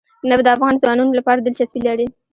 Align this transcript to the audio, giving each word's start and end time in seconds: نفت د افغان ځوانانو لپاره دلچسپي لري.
نفت 0.29 0.43
د 0.45 0.49
افغان 0.55 0.73
ځوانانو 0.81 1.17
لپاره 1.19 1.39
دلچسپي 1.41 1.81
لري. 1.87 2.07